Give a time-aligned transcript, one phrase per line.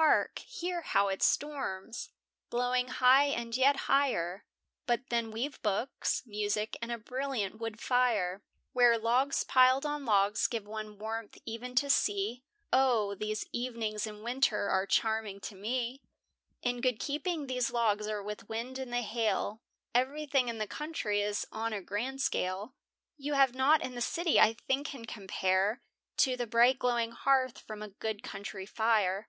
[0.00, 2.08] Hark, hear how it storms!
[2.48, 4.46] blowing high and yet higher;
[4.86, 8.42] But then we've books, music, and a brilliant wood fire,
[8.72, 12.42] Where logs piled on logs give one warmth e'en to see;
[12.72, 13.14] Oh!
[13.16, 16.00] these evenings in winter are charming to me.
[16.62, 19.60] In good keeping these logs are with wind and the hail,
[19.94, 22.74] Everything in the country is on a grand scale.
[23.18, 25.82] You have nought in the city I think can compare,
[26.16, 29.28] To the bright glowing hearth from a good country fire.